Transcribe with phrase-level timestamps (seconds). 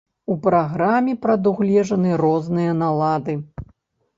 [0.35, 3.37] У праграме прадугледжаны розныя налады.